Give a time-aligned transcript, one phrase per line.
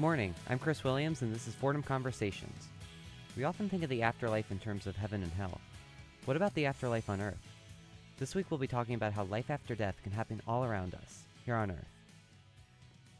[0.00, 0.34] Good morning.
[0.48, 2.68] I'm Chris Williams, and this is Fordham Conversations.
[3.36, 5.60] We often think of the afterlife in terms of heaven and hell.
[6.24, 7.46] What about the afterlife on Earth?
[8.18, 11.24] This week we'll be talking about how life after death can happen all around us,
[11.44, 11.98] here on Earth.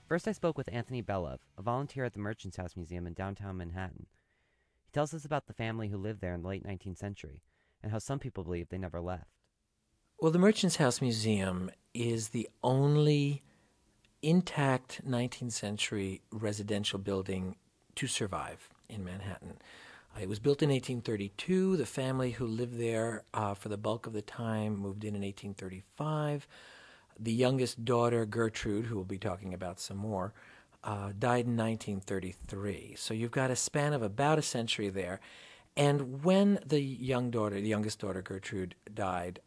[0.09, 3.59] First, I spoke with Anthony Bellov, a volunteer at the Merchants House Museum in downtown
[3.59, 4.07] Manhattan.
[4.87, 7.43] He tells us about the family who lived there in the late 19th century
[7.83, 9.29] and how some people believe they never left.
[10.19, 13.43] Well, the Merchants House Museum is the only
[14.23, 17.57] intact 19th century residential building
[17.95, 19.59] to survive in Manhattan.
[20.17, 21.77] Uh, it was built in 1832.
[21.77, 25.23] The family who lived there uh, for the bulk of the time moved in in
[25.23, 26.47] 1835.
[27.19, 30.33] The youngest daughter, Gertrude, who we'll be talking about some more,
[30.83, 32.95] uh, died in 1933.
[32.97, 35.21] So you've got a span of about a century there.
[35.77, 39.41] And when the young daughter, the youngest daughter, Gertrude, died,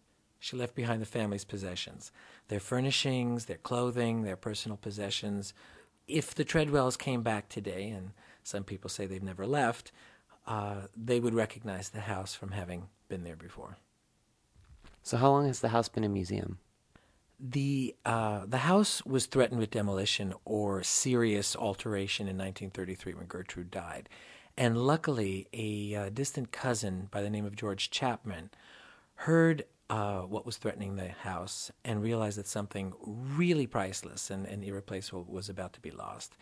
[0.43, 2.11] she left behind the family's possessions
[2.49, 5.53] their furnishings, their clothing, their personal possessions.
[6.05, 8.11] If the Treadwells came back today, and
[8.43, 9.93] some people say they've never left,
[10.45, 13.77] uh, they would recognize the house from having been there before.
[15.01, 16.57] So, how long has the house been a museum?
[17.39, 23.71] The uh, the house was threatened with demolition or serious alteration in 1933 when Gertrude
[23.71, 24.09] died,
[24.57, 28.49] and luckily, a uh, distant cousin by the name of George Chapman
[29.15, 34.63] heard uh, what was threatening the house and realized that something really priceless and, and,
[34.63, 36.35] irreplaceable was about to be lost.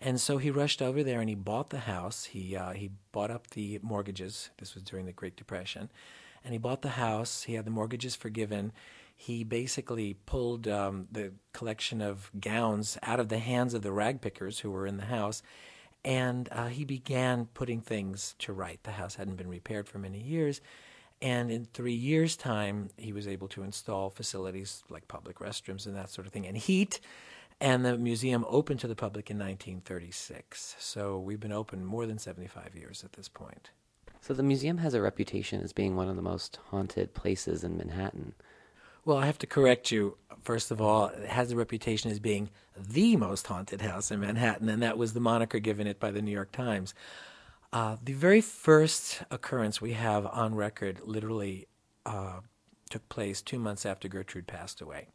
[0.00, 2.24] And so he rushed over there and he bought the house.
[2.24, 4.50] He, uh, he bought up the mortgages.
[4.58, 5.90] This was during the Great Depression.
[6.44, 7.44] And he bought the house.
[7.44, 8.72] He had the mortgages forgiven.
[9.16, 14.20] He basically pulled um, the collection of gowns out of the hands of the rag
[14.20, 15.42] pickers who were in the house.
[16.04, 18.78] And uh, he began putting things to right.
[18.82, 20.60] The house hadn't been repaired for many years
[21.22, 25.96] and in three years' time, he was able to install facilities like public restrooms and
[25.96, 27.00] that sort of thing, and heat.
[27.60, 30.76] And the museum opened to the public in 1936.
[30.78, 33.70] So we've been open more than 75 years at this point.
[34.20, 37.76] So the museum has a reputation as being one of the most haunted places in
[37.76, 38.34] Manhattan.
[39.04, 40.16] Well, I have to correct you.
[40.42, 44.68] First of all, it has a reputation as being the most haunted house in Manhattan,
[44.68, 46.94] and that was the moniker given it by the New York Times.
[47.74, 51.66] Uh, the very first occurrence we have on record literally
[52.06, 52.38] uh,
[52.88, 55.08] took place two months after Gertrude passed away.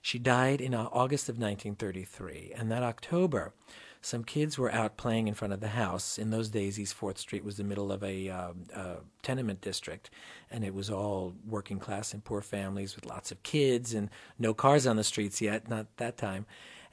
[0.00, 3.54] She died in uh, August of 1933, and that October,
[4.00, 6.18] some kids were out playing in front of the house.
[6.18, 10.10] In those days, East Fourth Street was the middle of a, uh, a tenement district,
[10.50, 14.10] and it was all working class and poor families with lots of kids and
[14.40, 16.46] no cars on the streets yet, not that time.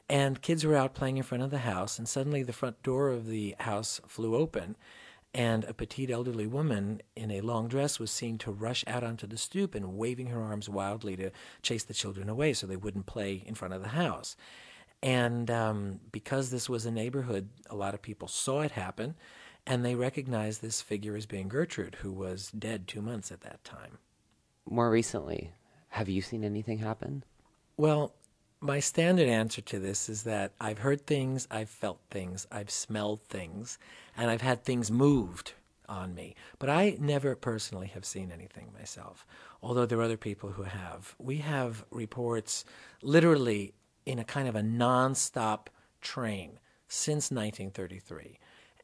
[0.10, 3.10] And kids were out playing in front of the house, and suddenly the front door
[3.10, 4.76] of the house flew open,
[5.36, 9.28] and a petite elderly woman in a long dress was seen to rush out onto
[9.28, 11.30] the stoop and waving her arms wildly to
[11.62, 14.36] chase the children away so they wouldn't play in front of the house.
[15.04, 19.14] And um, because this was a neighborhood, a lot of people saw it happen,
[19.68, 23.64] and they recognized this figure as being Gertrude, who was dead two months at that
[23.64, 24.00] time.
[24.68, 25.52] More recently,
[25.90, 27.24] have you seen anything happen?
[27.78, 28.14] Well,
[28.62, 33.24] my standard answer to this is that I've heard things, I've felt things, I've smelled
[33.24, 33.80] things,
[34.18, 35.54] and I've had things moved
[35.88, 36.36] on me.
[36.60, 39.26] But I never personally have seen anything myself,
[39.64, 41.16] although there are other people who have.
[41.18, 42.66] We have reports
[43.02, 43.74] literally
[44.06, 45.68] in a kind of a nonstop
[46.02, 48.40] train since 1933.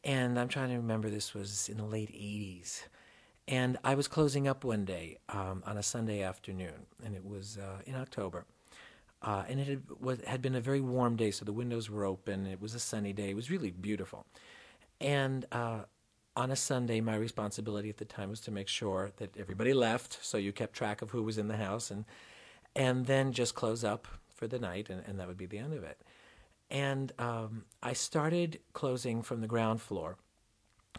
[0.05, 2.83] And I'm trying to remember this was in the late 80s.
[3.47, 7.59] And I was closing up one day um, on a Sunday afternoon, and it was
[7.59, 8.45] uh, in October
[9.21, 12.05] uh, and it had, was, had been a very warm day, so the windows were
[12.05, 12.45] open.
[12.45, 13.29] It was a sunny day.
[13.29, 14.25] It was really beautiful.
[15.01, 15.79] And uh,
[16.35, 20.19] on a Sunday, my responsibility at the time was to make sure that everybody left,
[20.21, 22.05] so you kept track of who was in the house, and
[22.75, 25.73] and then just close up for the night, and, and that would be the end
[25.73, 26.01] of it.
[26.69, 30.17] And um, I started closing from the ground floor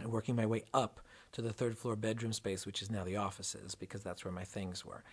[0.00, 1.00] and working my way up
[1.33, 4.45] to the third floor bedroom space, which is now the offices, because that's where my
[4.45, 5.04] things were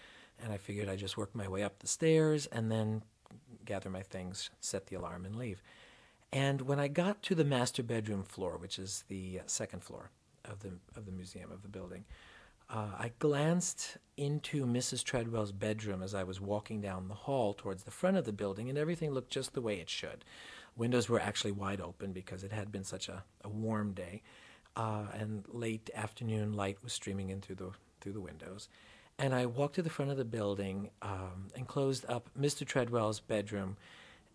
[0.41, 3.03] and I figured I'd just work my way up the stairs and then
[3.65, 5.62] gather my things, set the alarm, and leave.
[6.31, 10.09] And when I got to the master bedroom floor, which is the uh, second floor
[10.45, 12.06] of the of the museum of the building,
[12.69, 15.03] uh, I glanced into Mrs.
[15.03, 18.68] Treadwell's bedroom as I was walking down the hall towards the front of the building,
[18.68, 20.25] and everything looked just the way it should.
[20.75, 24.24] Windows were actually wide open because it had been such a, a warm day,
[24.75, 27.71] uh, and late afternoon light was streaming in through the
[28.01, 28.69] through the windows.
[29.19, 32.65] And I walked to the front of the building um, and closed up Mr.
[32.65, 33.77] Treadwell's bedroom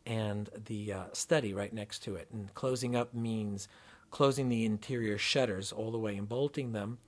[0.06, 2.28] and the uh, study right next to it.
[2.32, 3.68] And closing up means
[4.10, 6.98] closing the interior shutters all the way and bolting them,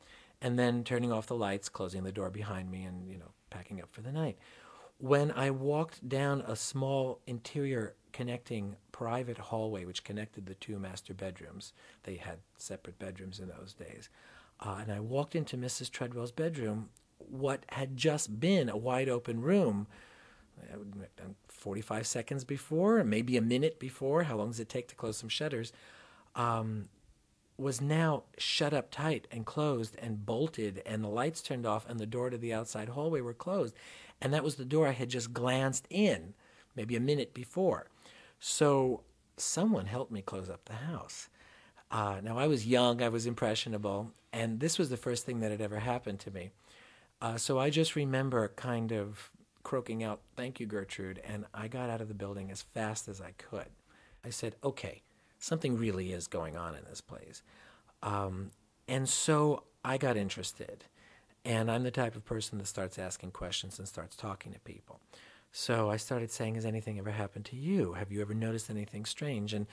[0.43, 3.81] and then turning off the lights, closing the door behind me, and you know packing
[3.81, 4.37] up for the night.
[4.99, 11.15] When I walked down a small interior connecting private hallway, which connected the two master
[11.15, 11.73] bedrooms.
[12.05, 14.09] They had separate bedrooms in those days.
[14.61, 15.91] Uh, and I walked into Mrs.
[15.91, 16.91] Treadwell's bedroom,
[17.29, 19.87] what had just been a wide open room.
[20.73, 25.17] uh, 45 seconds before, maybe a minute before, how long does it take to close
[25.19, 25.73] some shutters,
[26.35, 26.89] um,
[27.59, 32.01] was now shut up tight and closed and bolted, and the lights turned off, and
[32.01, 33.75] the door to the outside hallway were closed.
[34.23, 36.35] And that was the door I had just glanced in
[36.75, 37.89] maybe a minute before.
[38.39, 39.03] So
[39.37, 41.29] someone helped me close up the house.
[41.91, 45.51] Uh, now, I was young, I was impressionable, and this was the first thing that
[45.51, 46.51] had ever happened to me.
[47.23, 49.31] Uh, so I just remember kind of
[49.63, 53.21] croaking out, Thank you, Gertrude, and I got out of the building as fast as
[53.21, 53.69] I could.
[54.25, 55.03] I said, Okay,
[55.39, 57.43] something really is going on in this place.
[58.03, 58.51] Um,
[58.89, 60.85] and so I got interested.
[61.45, 65.01] And I'm the type of person that starts asking questions and starts talking to people.
[65.53, 67.95] So I started saying, Has anything ever happened to you?
[67.95, 69.55] Have you ever noticed anything strange?
[69.55, 69.67] And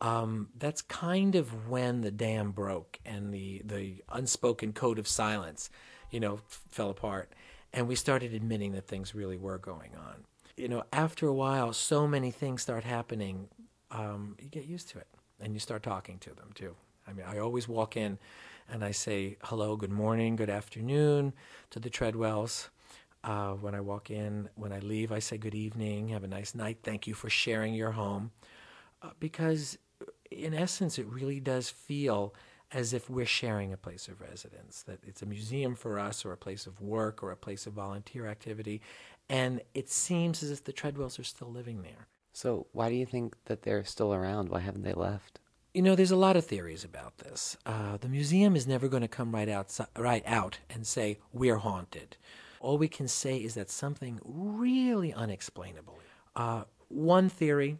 [0.00, 5.70] um, that's kind of when the dam broke and the, the unspoken code of silence,
[6.10, 7.32] you know, fell apart.
[7.72, 10.24] And we started admitting that things really were going on.
[10.56, 13.48] You know, after a while, so many things start happening,
[13.90, 15.06] um, you get used to it
[15.40, 16.74] and you start talking to them too.
[17.06, 18.18] I mean, I always walk in
[18.70, 21.32] and I say hello, good morning, good afternoon
[21.70, 22.68] to the Treadwells.
[23.24, 26.54] Uh, when I walk in, when I leave, I say good evening, have a nice
[26.54, 28.30] night, thank you for sharing your home.
[29.02, 29.78] Uh, because,
[30.30, 32.34] in essence, it really does feel
[32.72, 36.32] as if we're sharing a place of residence, that it's a museum for us, or
[36.32, 38.80] a place of work, or a place of volunteer activity.
[39.28, 42.08] And it seems as if the Treadwells are still living there.
[42.32, 44.48] So, why do you think that they're still around?
[44.48, 45.40] Why haven't they left?
[45.74, 47.56] You know, there's a lot of theories about this.
[47.66, 51.56] Uh, the museum is never going to come right out, right out and say we're
[51.56, 52.16] haunted.
[52.60, 55.98] All we can say is that something really unexplainable.
[56.34, 57.78] Uh, one theory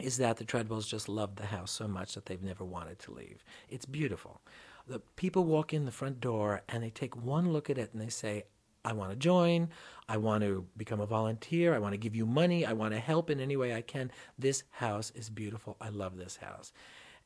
[0.00, 3.12] is that the Treadwells just loved the house so much that they've never wanted to
[3.12, 3.44] leave.
[3.68, 4.40] It's beautiful.
[4.86, 8.00] The people walk in the front door and they take one look at it and
[8.00, 8.44] they say,
[8.84, 9.68] I want to join.
[10.08, 11.74] I want to become a volunteer.
[11.74, 12.66] I want to give you money.
[12.66, 14.10] I want to help in any way I can.
[14.38, 15.76] This house is beautiful.
[15.80, 16.72] I love this house.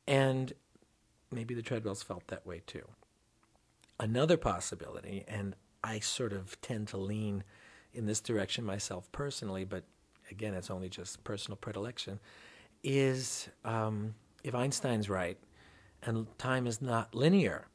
[0.07, 0.53] And
[1.31, 2.87] maybe the Treadwells felt that way too.
[3.99, 7.43] Another possibility, and I sort of tend to lean
[7.93, 9.85] in this direction myself personally, but
[10.29, 12.19] again, it's only just personal predilection,
[12.83, 15.37] is um, if Einstein's right
[16.03, 17.67] and time is not linear,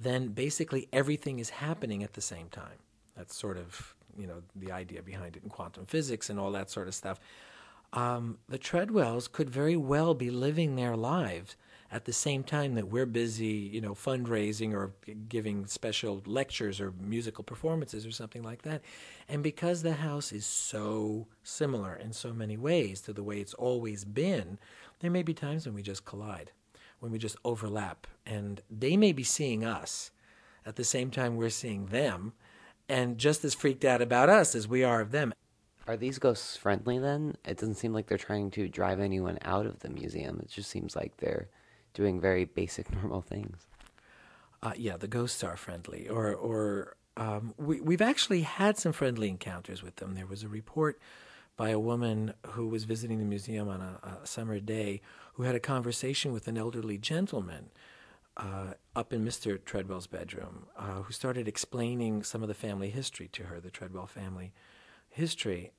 [0.00, 2.78] then basically everything is happening at the same time.
[3.16, 6.70] That's sort of you know the idea behind it in quantum physics and all that
[6.70, 7.20] sort of stuff.
[7.92, 11.56] Um, the Treadwells could very well be living their lives
[11.92, 14.92] at the same time that we're busy, you know, fundraising or
[15.28, 18.82] giving special lectures or musical performances or something like that.
[19.28, 23.54] And because the house is so similar in so many ways to the way it's
[23.54, 24.58] always been,
[25.00, 26.52] there may be times when we just collide,
[27.00, 30.12] when we just overlap, and they may be seeing us
[30.64, 32.34] at the same time we're seeing them
[32.88, 35.32] and just as freaked out about us as we are of them.
[35.86, 37.36] Are these ghosts friendly then?
[37.44, 40.38] It doesn't seem like they're trying to drive anyone out of the museum.
[40.40, 41.48] It just seems like they're
[41.94, 43.66] doing very basic, normal things.
[44.62, 46.08] Uh, yeah, the ghosts are friendly.
[46.08, 50.14] Or, or um, we, we've actually had some friendly encounters with them.
[50.14, 51.00] There was a report
[51.56, 55.00] by a woman who was visiting the museum on a, a summer day
[55.34, 57.70] who had a conversation with an elderly gentleman
[58.36, 59.62] uh, up in Mr.
[59.62, 64.06] Treadwell's bedroom, uh, who started explaining some of the family history to her, the Treadwell
[64.06, 64.52] family
[65.08, 65.72] history.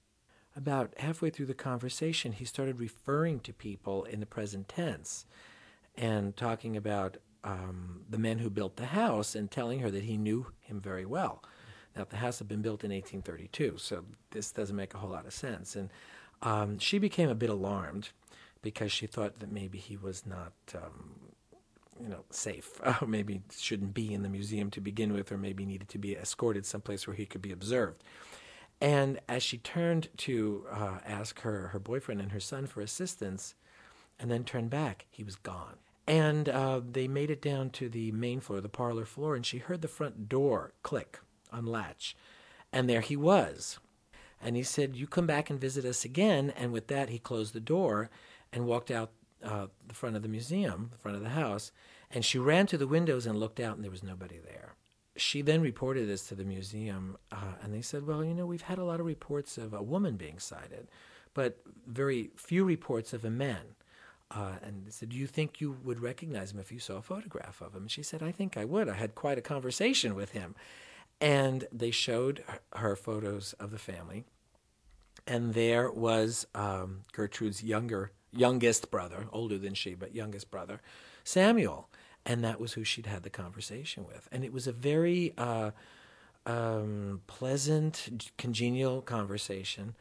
[0.56, 5.26] About halfway through the conversation, he started referring to people in the present tense
[6.02, 10.18] and talking about um, the men who built the house and telling her that he
[10.18, 11.44] knew him very well.
[11.96, 15.26] Now, the house had been built in 1832, so this doesn't make a whole lot
[15.26, 15.76] of sense.
[15.76, 15.90] And
[16.42, 18.10] um, she became a bit alarmed
[18.62, 21.12] because she thought that maybe he was not um,
[22.02, 22.82] you know, safe.
[22.84, 26.16] Uh, maybe shouldn't be in the museum to begin with, or maybe needed to be
[26.16, 28.04] escorted someplace where he could be observed.
[28.82, 33.54] And as she turned to uh, ask her her boyfriend and her son for assistance,
[34.20, 35.76] and then turned back, he was gone.
[36.08, 39.60] And uh, they made it down to the main floor, the parlor floor, and she
[39.60, 41.20] heard the front door click,
[41.52, 42.16] unlatch,
[42.74, 43.80] and there he was.
[44.42, 47.54] And he said, "You come back and visit us again." And with that, he closed
[47.54, 48.10] the door
[48.52, 49.12] and walked out
[49.44, 51.72] uh, the front of the museum, the front of the house,
[52.10, 54.76] and she ran to the windows and looked out, and there was nobody there.
[55.16, 58.62] She then reported this to the museum, uh, and they said, Well, you know, we've
[58.62, 60.88] had a lot of reports of a woman being sighted,
[61.34, 63.76] but very few reports of a man.
[64.34, 67.62] Uh, and said, Do you think you would recognize him if you saw a photograph
[67.62, 67.84] of him?
[67.84, 68.88] And she said, I think I would.
[68.88, 70.56] I had quite a conversation with him.
[71.20, 74.26] And they showed her photos of the family.
[75.28, 80.82] and there was um, Gertrude's younger, youngest brother, older than she, but youngest brother,
[81.24, 81.90] Samuel,
[82.26, 85.72] and that was who she'd had the conversation with, and it was a very uh,
[86.46, 89.96] um, pleasant, congenial conversation.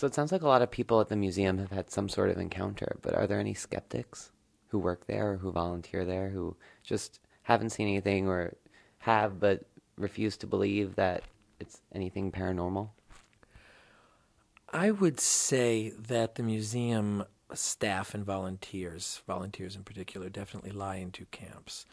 [0.00, 2.30] So it sounds like a lot of people at the museum have had some sort
[2.30, 4.32] of encounter, but are there any skeptics
[4.68, 8.54] who work there or who volunteer there who just haven't seen anything or
[9.00, 9.66] have but
[9.98, 11.24] refuse to believe that
[11.58, 12.88] it's anything paranormal?
[14.72, 21.10] I would say that the museum staff and volunteers, volunteers in particular, definitely lie in
[21.10, 21.84] two camps.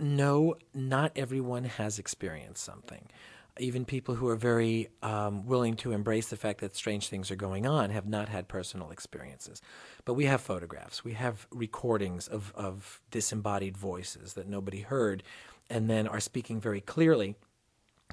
[0.00, 3.10] No, not everyone has experienced something.
[3.58, 7.36] Even people who are very um, willing to embrace the fact that strange things are
[7.36, 9.60] going on have not had personal experiences.
[10.04, 15.22] But we have photographs, we have recordings of, of disembodied voices that nobody heard
[15.70, 17.36] and then are speaking very clearly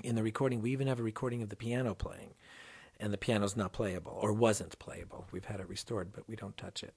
[0.04, 0.62] in the recording.
[0.62, 2.34] We even have a recording of the piano playing
[3.00, 5.26] and the piano's not playable or wasn't playable.
[5.32, 6.94] We've had it restored, but we don't touch it.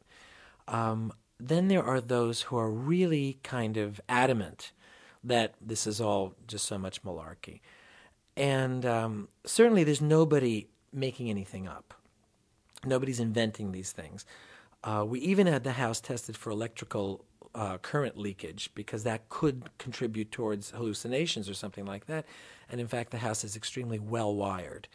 [0.67, 4.73] Um, then there are those who are really kind of adamant
[5.25, 7.61] that this is all just so much malarkey.
[8.39, 11.93] And um, certainly there's nobody making anything up.
[12.85, 14.25] Nobody's inventing these things.
[14.85, 19.69] Uh, we even had the house tested for electrical uh, current leakage because that could
[19.79, 22.25] contribute towards hallucinations or something like that.
[22.71, 24.87] And in fact, the house is extremely well wired.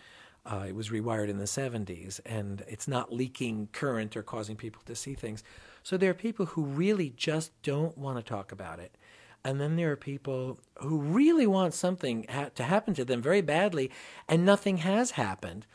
[0.46, 4.82] Uh, it was rewired in the 70s, and it's not leaking current or causing people
[4.86, 5.44] to see things.
[5.84, 8.98] So there are people who really just don't want to talk about it.
[9.46, 13.42] And then there are people who really want something ha- to happen to them very
[13.42, 13.92] badly,
[14.28, 15.66] and nothing has happened.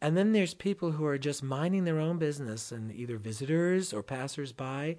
[0.00, 4.02] And then there's people who are just minding their own business, and either visitors or
[4.02, 4.98] passersby,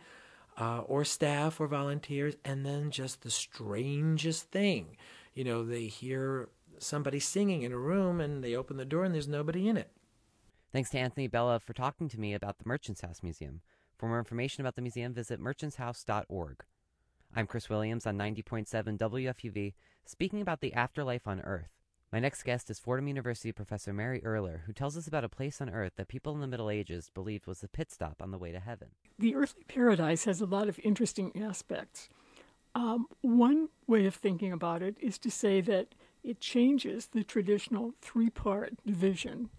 [0.60, 4.98] uh, or staff or volunteers, and then just the strangest thing.
[5.36, 9.14] You know, they hear somebody singing in a room and they open the door and
[9.14, 9.92] there's nobody in it.
[10.72, 13.62] Thanks to Anthony Bella for talking to me about the Merchants House Museum.
[13.98, 16.64] For more information about the museum, visit merchantshouse.org.
[17.36, 19.74] I'm Chris Williams on 90.7 WFUV,
[20.06, 21.70] speaking about the afterlife on Earth.
[22.12, 25.62] My next guest is Fordham University professor Mary Erler, who tells us about a place
[25.62, 28.38] on Earth that people in the Middle Ages believed was the pit stop on the
[28.38, 28.90] way to heaven.
[29.20, 32.10] The earthly paradise has a lot of interesting aspects.
[32.74, 35.94] Um, one way of thinking about it is to say that
[36.24, 39.50] it changes the traditional three part division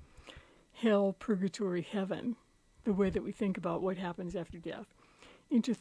[0.72, 2.36] hell, purgatory, heaven,
[2.84, 4.86] the way that we think about what happens after death,
[5.50, 5.74] into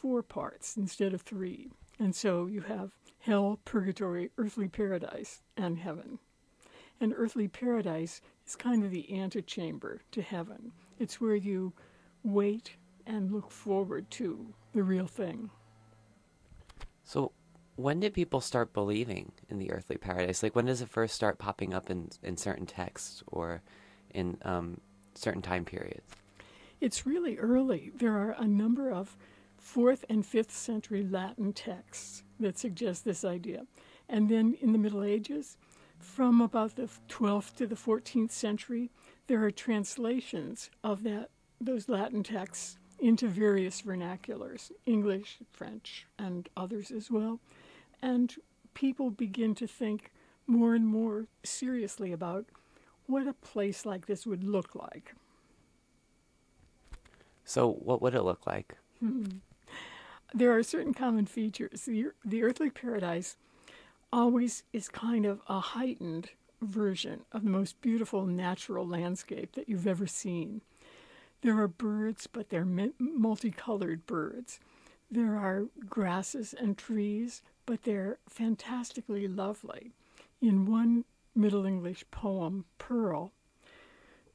[0.00, 1.70] four parts instead of three.
[1.98, 6.18] And so you have hell, purgatory, earthly paradise, and heaven.
[7.00, 10.72] And earthly paradise is kind of the antechamber to heaven.
[10.98, 11.72] It's where you
[12.22, 12.76] wait
[13.06, 15.50] and look forward to the real thing.
[17.04, 17.32] So,
[17.76, 20.42] when did people start believing in the earthly paradise?
[20.42, 23.62] Like, when does it first start popping up in, in certain texts or
[24.12, 24.80] in um,
[25.14, 26.10] certain time periods?
[26.80, 27.92] It's really early.
[27.94, 29.16] There are a number of
[29.58, 33.66] fourth and fifth century Latin texts that suggest this idea.
[34.08, 35.56] And then in the Middle Ages,
[35.98, 38.90] from about the 12th to the 14th century,
[39.26, 46.90] there are translations of that those Latin texts into various vernaculars, English, French, and others
[46.90, 47.40] as well.
[48.00, 48.34] And
[48.74, 50.12] people begin to think
[50.46, 52.46] more and more seriously about
[53.06, 55.14] what a place like this would look like.
[57.44, 58.76] So, what would it look like?
[59.00, 59.24] Hmm.
[60.34, 61.82] There are certain common features.
[61.82, 63.36] The, the earthly paradise
[64.12, 66.30] always is kind of a heightened
[66.60, 70.60] version of the most beautiful natural landscape that you've ever seen.
[71.42, 72.66] There are birds, but they're
[72.98, 74.60] multicolored birds.
[75.10, 79.92] There are grasses and trees, but they're fantastically lovely.
[80.40, 81.04] In one
[81.34, 83.32] Middle English poem, Pearl,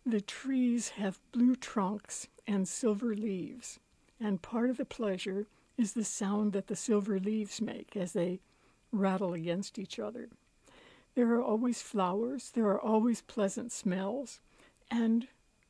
[0.06, 3.80] the trees have blue trunks and silver leaves,
[4.20, 8.40] and part of the pleasure is the sound that the silver leaves make as they
[8.92, 10.30] rattle against each other.
[11.16, 14.40] There are always flowers, there are always pleasant smells,
[14.90, 15.28] and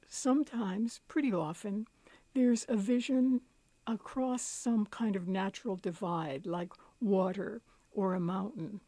[0.08, 1.88] sometimes, pretty often,
[2.34, 3.42] there's a vision
[3.86, 7.62] across some kind of natural divide, like water
[7.94, 8.80] or a mountain,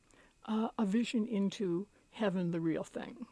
[0.46, 3.26] uh, a vision into heaven, the real thing.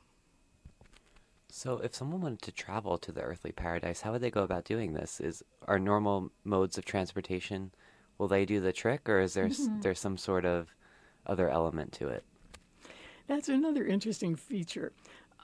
[1.56, 4.66] So, if someone wanted to travel to the earthly paradise, how would they go about
[4.66, 5.20] doing this?
[5.20, 7.72] Is our normal modes of transportation
[8.18, 9.82] will they do the trick, or is there mm-hmm.
[9.82, 10.74] there some sort of
[11.28, 12.24] other element to it?
[13.28, 14.94] That's another interesting feature.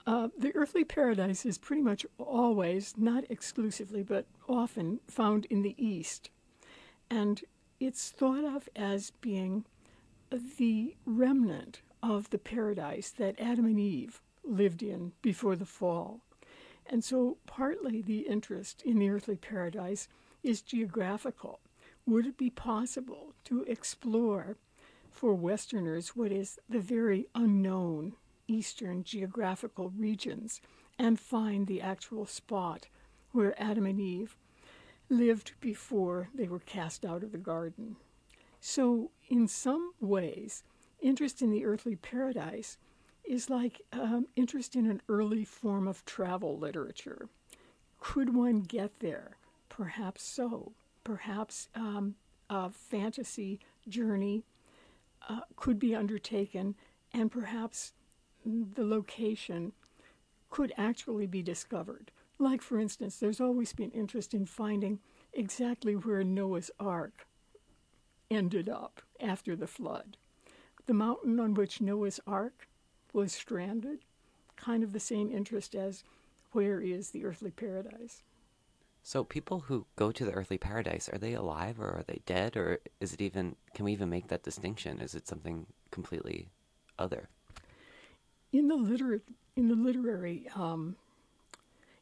[0.07, 5.75] Uh, the earthly paradise is pretty much always, not exclusively, but often found in the
[5.77, 6.31] East.
[7.11, 7.43] And
[7.79, 9.63] it's thought of as being
[10.31, 16.21] the remnant of the paradise that Adam and Eve lived in before the fall.
[16.85, 20.07] And so, partly the interest in the earthly paradise
[20.41, 21.59] is geographical.
[22.05, 24.57] Would it be possible to explore
[25.11, 28.13] for Westerners what is the very unknown
[28.47, 30.61] eastern geographical regions
[30.97, 32.87] and find the actual spot
[33.31, 34.35] where Adam and Eve
[35.09, 37.97] lived before they were cast out of the garden?
[38.59, 40.63] So, in some ways,
[41.01, 42.77] interest in the earthly paradise
[43.29, 47.29] is like um, interest in an early form of travel literature.
[47.99, 49.37] Could one get there?
[49.69, 50.73] Perhaps so.
[51.03, 52.15] Perhaps um,
[52.49, 54.43] a fantasy journey
[55.29, 56.73] uh, could be undertaken,
[57.13, 57.93] and perhaps
[58.43, 59.73] the location
[60.49, 62.11] could actually be discovered.
[62.39, 64.99] Like, for instance, there's always been interest in finding
[65.33, 67.27] exactly where Noah's Ark
[68.31, 70.17] ended up after the flood.
[70.87, 72.67] The mountain on which Noah's Ark
[73.13, 73.99] was stranded,
[74.55, 76.03] kind of the same interest as
[76.51, 78.23] where is the earthly paradise.
[79.03, 82.57] So people who go to the earthly paradise, are they alive or are they dead
[82.57, 84.99] or is it even can we even make that distinction?
[84.99, 86.49] Is it something completely
[86.97, 87.29] other?
[88.51, 89.21] In the liter-
[89.55, 90.95] in the literary um,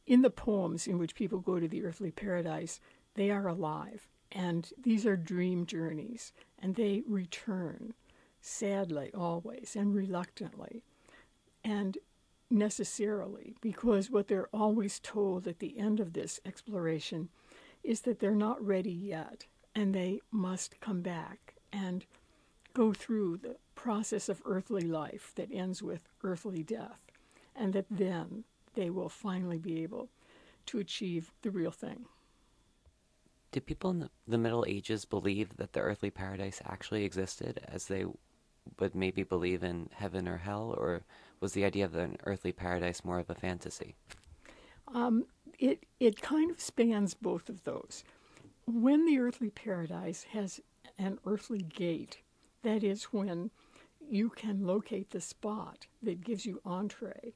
[0.06, 2.80] in the poems in which people go to the earthly paradise,
[3.14, 4.08] they are alive.
[4.32, 7.94] And these are dream journeys, and they return
[8.40, 10.82] sadly always and reluctantly
[11.64, 11.98] and
[12.50, 17.28] necessarily, because what they're always told at the end of this exploration
[17.82, 22.06] is that they're not ready yet and they must come back and
[22.74, 27.00] go through the process of earthly life that ends with earthly death,
[27.54, 30.08] and that then they will finally be able
[30.66, 32.06] to achieve the real thing.
[33.50, 38.04] Did people in the Middle Ages believe that the earthly paradise actually existed as they
[38.78, 41.02] would maybe believe in heaven or hell, or
[41.40, 43.94] was the idea of an earthly paradise more of a fantasy?
[44.94, 45.24] Um,
[45.58, 48.04] it it kind of spans both of those.
[48.66, 50.60] When the earthly paradise has
[50.98, 52.18] an earthly gate,
[52.62, 53.50] that is when
[54.10, 57.34] you can locate the spot that gives you entree.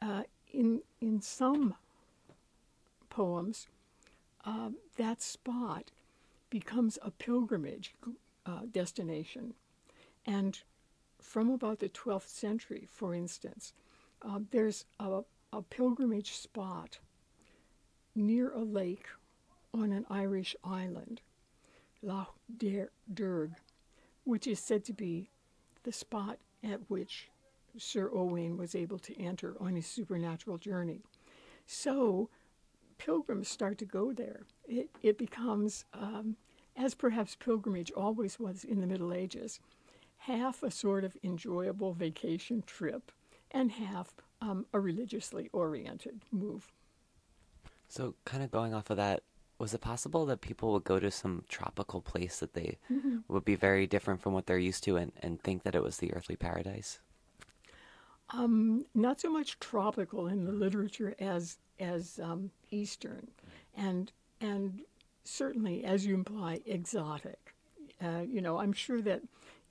[0.00, 1.74] Uh, in in some
[3.10, 3.68] poems,
[4.44, 5.90] uh, that spot
[6.50, 7.94] becomes a pilgrimage
[8.46, 9.54] uh, destination,
[10.26, 10.60] and
[11.20, 13.72] from about the 12th century, for instance,
[14.22, 16.98] uh, there's a, a, pilgrimage spot
[18.14, 19.06] near a lake
[19.74, 21.20] on an Irish island,
[22.02, 23.52] Lough Derg,
[24.24, 25.30] which is said to be
[25.84, 27.28] the spot at which
[27.78, 31.00] Sir Owain was able to enter on his supernatural journey.
[31.66, 32.28] So
[32.98, 34.42] pilgrims start to go there.
[34.68, 36.36] It, it becomes, um,
[36.76, 39.58] as perhaps pilgrimage always was in the Middle Ages,
[40.26, 43.10] half a sort of enjoyable vacation trip
[43.50, 46.72] and half um, a religiously oriented move.
[47.88, 49.22] So, kind of going off of that,
[49.58, 53.18] was it possible that people would go to some tropical place that they mm-hmm.
[53.28, 55.98] would be very different from what they're used to and, and think that it was
[55.98, 57.00] the earthly paradise?
[58.30, 63.28] Um, not so much tropical in the literature as as um, Eastern,
[63.76, 64.82] and and
[65.24, 67.54] certainly, as you imply, exotic.
[68.02, 69.22] Uh, you know, I'm sure that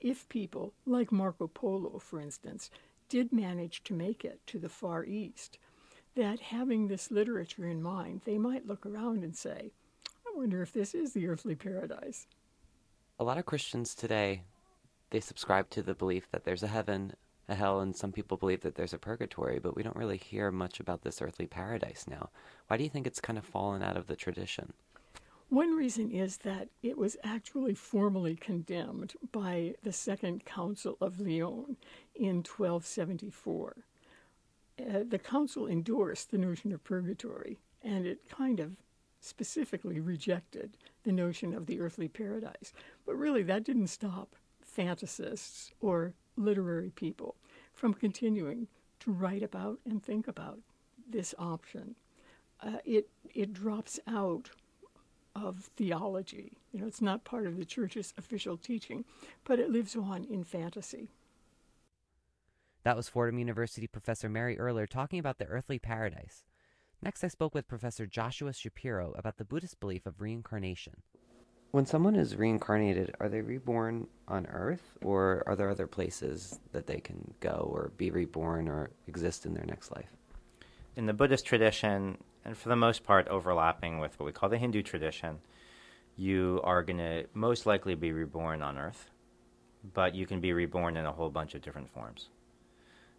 [0.02, 2.70] if people, like Marco Polo, for instance,
[3.08, 5.58] did manage to make it to the Far East,
[6.14, 9.72] that having this literature in mind, they might look around and say,
[10.26, 12.26] I wonder if this is the earthly paradise.
[13.18, 14.42] A lot of Christians today,
[15.10, 17.14] they subscribe to the belief that there's a heaven,
[17.48, 20.50] a hell, and some people believe that there's a purgatory, but we don't really hear
[20.50, 22.30] much about this earthly paradise now.
[22.66, 24.72] Why do you think it's kind of fallen out of the tradition?
[25.52, 31.76] One reason is that it was actually formally condemned by the Second Council of Lyon
[32.14, 33.76] in 1274.
[34.80, 38.76] Uh, the council endorsed the notion of purgatory, and it kind of
[39.20, 42.72] specifically rejected the notion of the earthly paradise.
[43.04, 44.34] But really, that didn't stop
[44.64, 47.36] fantasists or literary people
[47.74, 48.68] from continuing
[49.00, 50.60] to write about and think about
[51.06, 51.94] this option.
[52.58, 54.48] Uh, it, it drops out
[55.34, 56.52] of theology.
[56.72, 59.04] You know, it's not part of the church's official teaching,
[59.44, 61.08] but it lives on in fantasy.
[62.84, 66.44] That was Fordham University professor Mary Erler talking about the earthly paradise.
[67.00, 70.94] Next, I spoke with Professor Joshua Schapiro about the Buddhist belief of reincarnation.
[71.72, 76.86] When someone is reincarnated, are they reborn on Earth, or are there other places that
[76.86, 80.10] they can go or be reborn or exist in their next life?
[80.96, 84.58] In the Buddhist tradition, and for the most part overlapping with what we call the
[84.58, 85.38] Hindu tradition,
[86.16, 89.10] you are going to most likely be reborn on Earth,
[89.94, 92.28] but you can be reborn in a whole bunch of different forms.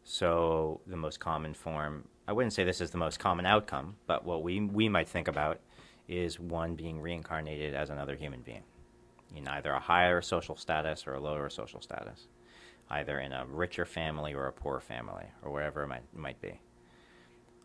[0.04, 4.26] So the most common form, I wouldn't say this is the most common outcome, but
[4.26, 5.60] what we, we might think about
[6.08, 8.64] is one being reincarnated as another human being
[9.36, 12.28] in either a higher social status or a lower social status,
[12.90, 16.60] either in a richer family or a poor family, or wherever it might, might be.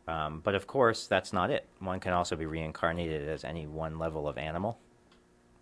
[0.09, 1.67] Um, but of course, that's not it.
[1.81, 4.79] One can also be reincarnated as any one level of animal,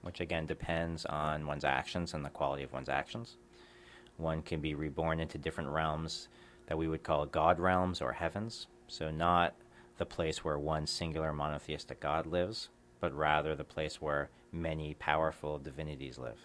[0.02, 3.38] which again depends on one's actions and the quality of one's actions.
[4.18, 6.28] One can be reborn into different realms
[6.68, 8.68] that we would call God realms or heavens.
[8.86, 9.54] So, not
[9.98, 12.68] the place where one singular monotheistic God lives,
[13.00, 16.38] but rather the place where many powerful divinities live.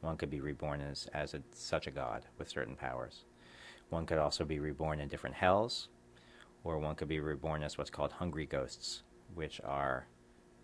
[0.00, 3.24] One could be reborn as, as a, such a God with certain powers.
[3.90, 5.88] One could also be reborn in different hells,
[6.64, 9.02] or one could be reborn as what's called hungry ghosts,
[9.34, 10.06] which are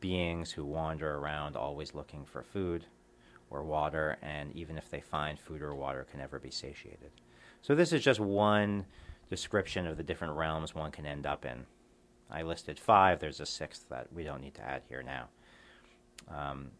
[0.00, 2.84] beings who wander around always looking for food
[3.50, 7.10] or water, and even if they find food or water, can never be satiated.
[7.62, 8.86] So, this is just one
[9.30, 11.66] description of the different realms one can end up in.
[12.30, 15.28] I listed five, there's a sixth that we don't need to add here now.
[16.28, 16.70] Um,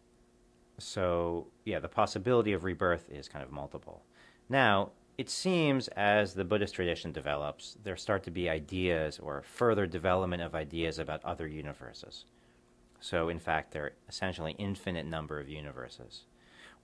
[0.78, 4.02] so, yeah, the possibility of rebirth is kind of multiple.
[4.48, 9.84] Now, it seems as the Buddhist tradition develops, there start to be ideas or further
[9.84, 12.24] development of ideas about other universes.
[13.00, 16.22] So, in fact, there are essentially infinite number of universes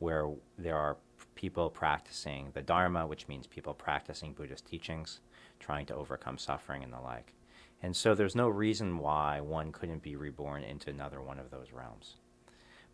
[0.00, 0.96] where there are
[1.36, 5.20] people practicing the Dharma, which means people practicing Buddhist teachings,
[5.60, 7.34] trying to overcome suffering and the like.
[7.82, 11.72] And so there's no reason why one couldn't be reborn into another one of those
[11.72, 12.16] realms.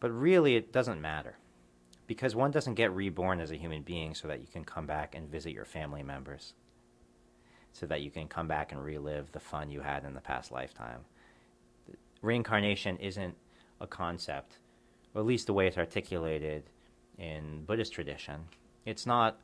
[0.00, 1.36] But really, it doesn't matter.
[2.10, 5.14] Because one doesn't get reborn as a human being so that you can come back
[5.14, 6.54] and visit your family members,
[7.72, 10.50] so that you can come back and relive the fun you had in the past
[10.50, 11.02] lifetime.
[12.20, 13.36] Reincarnation isn't
[13.80, 14.58] a concept,
[15.14, 16.64] or at least the way it's articulated
[17.16, 18.40] in Buddhist tradition.
[18.84, 19.38] It's not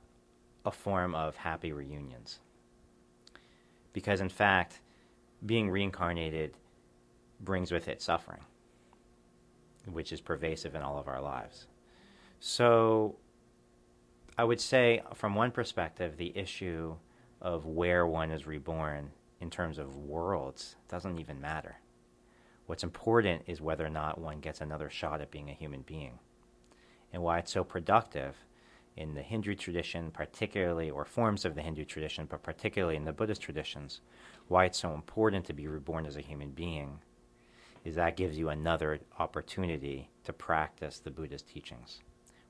[0.65, 2.41] a form of happy reunions.
[3.93, 4.81] Because, in fact,
[5.47, 6.55] being reincarnated
[7.39, 8.43] brings with it suffering,
[9.85, 11.69] which is pervasive in all of our lives.
[12.49, 13.17] So,
[14.39, 16.95] I would say, from one perspective, the issue
[17.41, 21.75] of where one is reborn in terms of worlds doesn't even matter.
[22.67, 26.21] What's important is whether or not one gets another shot at being a human being.
[27.13, 28.37] And why it's so productive
[28.97, 33.13] in the Hindu tradition, particularly, or forms of the Hindu tradition, but particularly in the
[33.13, 34.03] Buddhist traditions,
[34.47, 37.01] why it's so important to be reborn as a human being
[37.87, 42.03] is that gives you another opportunity to practice the Buddhist teachings,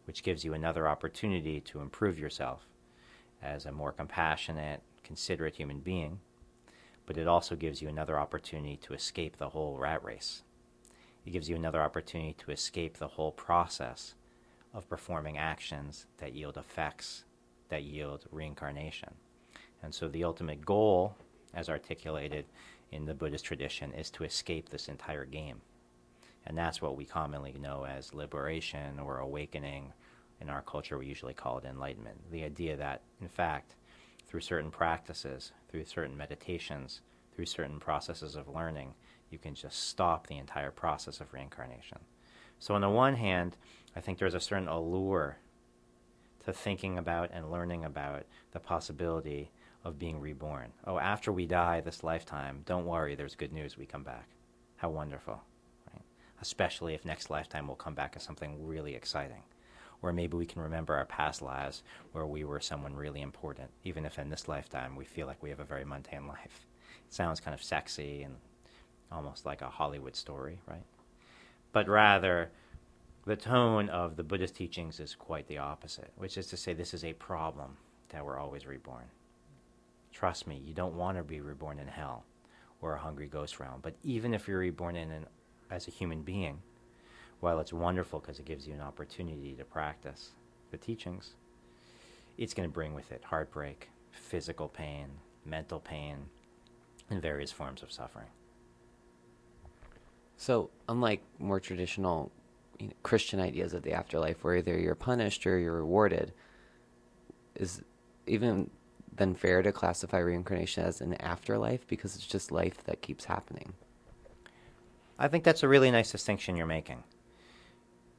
[0.07, 2.67] which gives you another opportunity to improve yourself
[3.43, 6.21] as a more compassionate, considerate human being,
[7.05, 10.43] but it also gives you another opportunity to escape the whole rat race.
[11.25, 14.15] It gives you another opportunity to escape the whole process
[14.73, 17.25] of performing actions that yield effects
[17.69, 19.15] that yield reincarnation.
[19.83, 21.17] And so the ultimate goal
[21.57, 22.45] as articulated
[22.93, 25.61] in the Buddhist tradition, is to escape this entire game.
[26.47, 29.93] And that's what we commonly know as liberation or awakening.
[30.41, 32.31] In our culture, we usually call it enlightenment.
[32.31, 33.75] The idea that, in fact,
[34.27, 37.01] through certain practices, through certain meditations,
[37.35, 38.95] through certain processes of learning,
[39.31, 41.99] you can just stop the entire process of reincarnation.
[42.59, 43.57] So, on the one hand,
[43.95, 45.39] I think there's a certain allure
[46.45, 49.51] to thinking about and learning about the possibility
[49.85, 50.73] of being reborn.
[50.87, 54.29] Oh, after we die this lifetime, don't worry, there's good news, we come back.
[54.77, 55.43] How wonderful?
[56.41, 59.43] Especially if next lifetime we'll come back as something really exciting.
[60.03, 64.05] Or maybe we can remember our past lives where we were someone really important, even
[64.05, 66.67] if in this lifetime we feel like we have a very mundane life.
[67.07, 68.37] It sounds kind of sexy and
[69.11, 70.85] almost like a Hollywood story, right?
[71.73, 72.51] But rather,
[73.25, 76.95] the tone of the Buddhist teachings is quite the opposite, which is to say, this
[76.95, 77.77] is a problem
[78.11, 79.05] that we're always reborn.
[80.13, 82.25] Trust me, you don't want to be reborn in hell
[82.81, 83.81] or a hungry ghost realm.
[83.83, 85.27] But even if you're reborn in an,
[85.71, 86.61] as a human being,
[87.41, 90.31] while it's wonderful because it gives you an opportunity to practice
[90.71, 91.35] the teachings,
[92.39, 95.09] it's going to bring with it heartbreak, physical pain,
[95.45, 96.17] mental pain,
[97.11, 98.29] and various forms of suffering.
[100.37, 102.31] So, unlike more traditional
[102.79, 106.33] you know, Christian ideas of the afterlife, where either you're punished or you're rewarded,
[107.55, 107.83] is
[108.27, 108.71] even
[109.15, 113.73] then fair to classify reincarnation as an afterlife because it's just life that keeps happening.
[115.19, 117.03] I think that's a really nice distinction you're making.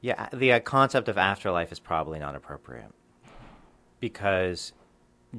[0.00, 2.92] Yeah, the uh, concept of afterlife is probably not appropriate
[4.00, 4.72] because,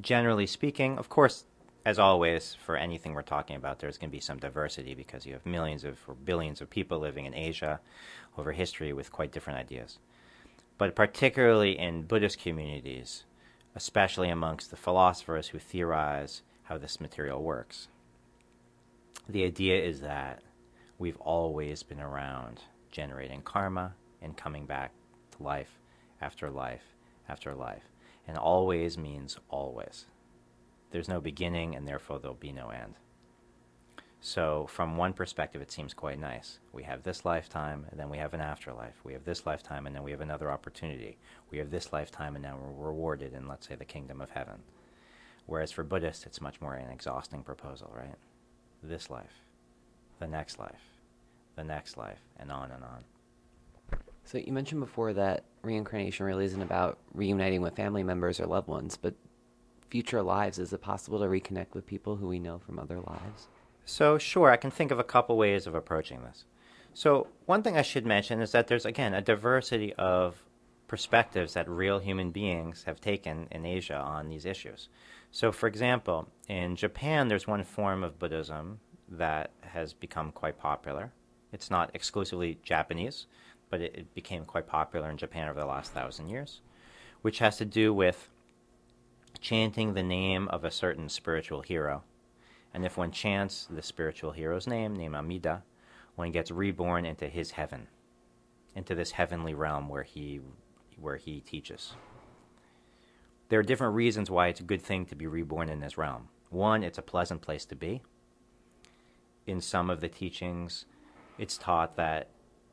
[0.00, 1.44] generally speaking, of course,
[1.84, 5.32] as always, for anything we're talking about, there's going to be some diversity because you
[5.32, 7.80] have millions of or billions of people living in Asia
[8.36, 9.98] over history with quite different ideas.
[10.76, 13.24] But particularly in Buddhist communities,
[13.74, 17.88] especially amongst the philosophers who theorize how this material works.
[19.28, 20.42] The idea is that
[21.00, 22.60] we've always been around
[22.92, 24.92] generating karma and coming back
[25.32, 25.80] to life
[26.20, 26.84] after life
[27.28, 27.82] after life.
[28.28, 30.04] And always means always.
[30.90, 32.94] There's no beginning, and therefore there'll be no end.
[34.20, 36.58] So, from one perspective, it seems quite nice.
[36.72, 39.00] We have this lifetime, and then we have an afterlife.
[39.02, 41.16] We have this lifetime, and then we have another opportunity.
[41.50, 44.60] We have this lifetime, and now we're rewarded in, let's say, the kingdom of heaven.
[45.46, 48.16] Whereas for Buddhists, it's much more an exhausting proposal, right?
[48.82, 49.40] This life,
[50.20, 50.82] the next life,
[51.56, 53.04] the next life, and on and on.
[54.24, 58.68] So you mentioned before that reincarnation really isn't about reuniting with family members or loved
[58.68, 59.14] ones, but
[59.88, 60.58] future lives.
[60.58, 63.48] Is it possible to reconnect with people who we know from other lives?
[63.84, 66.44] So, sure, I can think of a couple ways of approaching this.
[66.94, 70.44] So, one thing I should mention is that there's, again, a diversity of
[70.86, 74.88] perspectives that real human beings have taken in Asia on these issues.
[75.32, 78.80] So, for example, in Japan, there's one form of Buddhism
[79.10, 81.12] that has become quite popular.
[81.52, 83.26] It's not exclusively Japanese,
[83.68, 86.60] but it, it became quite popular in Japan over the last thousand years,
[87.22, 88.28] which has to do with
[89.40, 92.02] chanting the name of a certain spiritual hero
[92.72, 95.62] and if one chants the spiritual hero's name, named Amida,
[96.14, 97.88] one gets reborn into his heaven,
[98.74, 100.40] into this heavenly realm where he,
[101.00, 101.94] where he teaches.
[103.48, 106.28] There are different reasons why it's a good thing to be reborn in this realm.
[106.50, 108.02] One, it's a pleasant place to be.
[109.50, 110.84] In some of the teachings,
[111.36, 112.28] it's taught that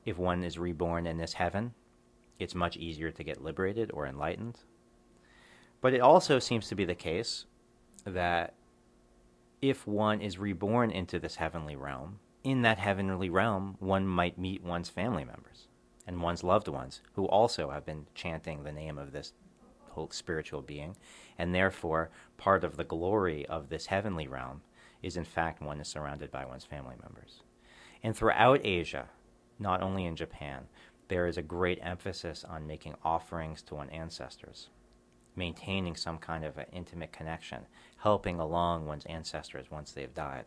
[0.06, 1.74] if one is reborn in this heaven,
[2.38, 4.60] it's much easier to get liberated or enlightened.
[5.82, 7.48] But it also seems to be the case
[8.06, 8.54] that
[9.60, 14.64] if one is reborn into this heavenly realm, in that heavenly realm, one might meet
[14.64, 15.70] one's family members
[16.06, 19.34] and one's loved ones who also have been chanting the name of this
[19.90, 20.96] whole spiritual being,
[21.40, 24.62] and therefore part of the glory of this heavenly realm
[25.02, 27.44] is in fact one is surrounded by one's family members.
[28.04, 29.10] And throughout Asia,
[29.60, 30.68] not only in Japan,
[31.08, 34.70] there is a great emphasis on making offerings to one's ancestors
[35.38, 37.60] maintaining some kind of an intimate connection,
[37.98, 40.46] helping along one's ancestors once they've died.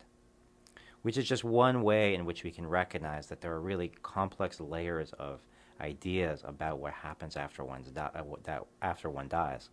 [1.01, 4.59] Which is just one way in which we can recognize that there are really complex
[4.59, 5.39] layers of
[5.79, 8.09] ideas about what happens after one's uh,
[8.43, 9.69] that after one dies,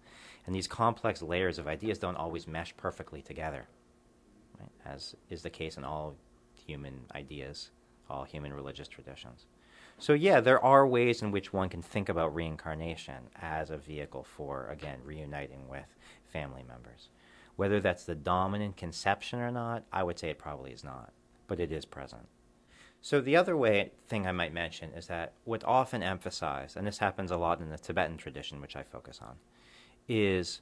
[0.47, 3.69] and these complex layers of ideas don't always mesh perfectly together,
[4.61, 4.71] right?
[4.85, 6.15] as is the case in all
[6.67, 7.71] human ideas,
[8.09, 9.47] all human religious traditions.
[10.01, 14.23] So, yeah, there are ways in which one can think about reincarnation as a vehicle
[14.23, 15.97] for, again, reuniting with
[16.33, 17.09] family members.
[17.57, 21.13] Whether that's the dominant conception or not, I would say it probably is not,
[21.49, 22.29] but it is present.
[23.01, 26.99] So, the other way thing I might mention is that what's often emphasized, and this
[26.99, 29.37] happens a lot in the Tibetan tradition, which I focus on,
[30.09, 30.61] is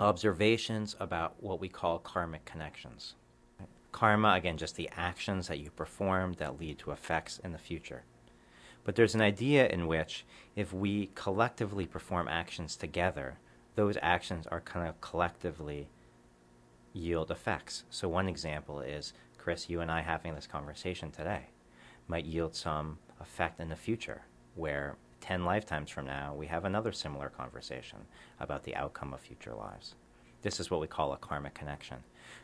[0.00, 3.14] observations about what we call karmic connections.
[3.92, 8.02] Karma, again, just the actions that you perform that lead to effects in the future.
[8.82, 10.24] But there's an idea in which
[10.56, 13.38] if we collectively perform actions together,
[13.76, 15.88] those actions are kind of collectively
[16.92, 17.84] yield effects.
[17.88, 21.46] So, one example is Chris, you and I having this conversation today
[22.08, 24.22] might yield some effect in the future
[24.54, 27.96] where 10 lifetimes from now we have another similar conversation
[28.38, 29.94] about the outcome of future lives.
[30.42, 31.96] This is what we call a karmic connection.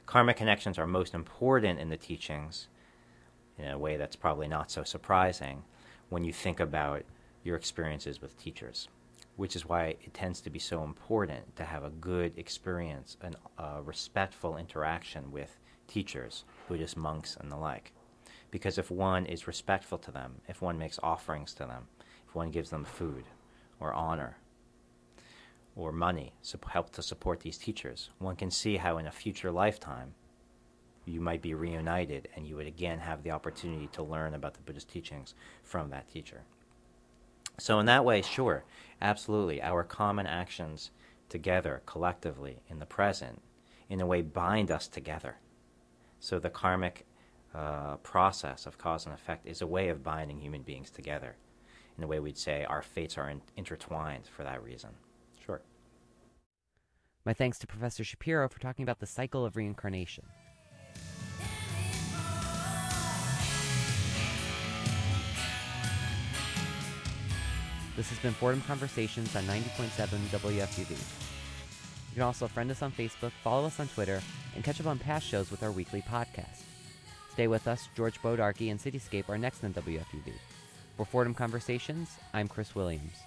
[0.06, 2.68] Karmic connections are most important in the teachings
[3.58, 5.62] in a way that's probably not so surprising
[6.08, 7.02] when you think about
[7.44, 8.88] your experiences with teachers,
[9.36, 13.36] which is why it tends to be so important to have a good experience, and
[13.58, 17.92] a respectful interaction with teachers, Buddhist monks, and the like.
[18.50, 21.88] Because if one is respectful to them, if one makes offerings to them,
[22.30, 23.24] if one gives them food
[23.80, 24.36] or honor
[25.74, 28.10] or money to help to support these teachers.
[28.18, 30.14] One can see how in a future lifetime
[31.04, 34.60] you might be reunited and you would again have the opportunity to learn about the
[34.60, 36.42] Buddhist teachings from that teacher.
[37.58, 38.64] So, in that way, sure,
[39.02, 40.92] absolutely, our common actions
[41.28, 43.42] together, collectively, in the present,
[43.88, 45.36] in a way bind us together.
[46.20, 47.06] So, the karmic
[47.54, 51.36] uh, process of cause and effect is a way of binding human beings together.
[52.00, 54.88] In a way, we'd say our fates are in- intertwined for that reason.
[55.44, 55.60] Sure.
[57.26, 60.24] My thanks to Professor Schapiro for talking about the cycle of reincarnation.
[67.96, 69.90] This has been Fordham Conversations on 90.7
[70.30, 70.90] WFUV.
[70.92, 74.22] You can also friend us on Facebook, follow us on Twitter,
[74.54, 76.62] and catch up on past shows with our weekly podcast.
[77.34, 80.32] Stay with us, George Bodarky and Cityscape are next on WFUV.
[81.00, 83.22] For Fordham Conversations, I'm Chris Williams.